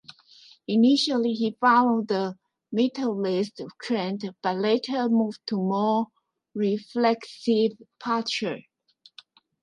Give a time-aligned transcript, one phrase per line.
[0.67, 2.35] Initially, he followed the
[2.73, 6.07] vitalist trend, but later moved to more
[6.55, 8.67] reflexive poetry.